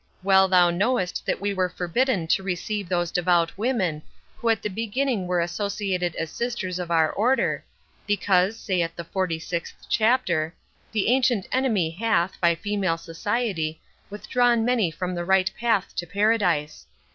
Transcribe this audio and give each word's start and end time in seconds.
—Well 0.23 0.47
thou 0.47 0.71
knowest 0.71 1.27
that 1.27 1.39
we 1.39 1.53
were 1.53 1.69
forbidden 1.69 2.25
to 2.29 2.41
receive 2.41 2.89
those 2.89 3.11
devout 3.11 3.55
women, 3.55 4.01
who 4.37 4.49
at 4.49 4.63
the 4.63 4.69
beginning 4.69 5.27
were 5.27 5.39
associated 5.41 6.15
as 6.15 6.31
sisters 6.31 6.79
of 6.79 6.89
our 6.89 7.11
Order, 7.11 7.63
because, 8.07 8.57
saith 8.57 8.95
the 8.95 9.03
forty 9.03 9.37
sixth 9.37 9.75
chapter, 9.91 10.55
the 10.91 11.09
Ancient 11.09 11.45
Enemy 11.51 11.91
hath, 11.91 12.41
by 12.41 12.55
female 12.55 12.97
society, 12.97 13.79
withdrawn 14.09 14.65
many 14.65 14.89
from 14.89 15.13
the 15.13 15.23
right 15.23 15.51
path 15.55 15.95
to 15.97 16.07
paradise. 16.07 16.87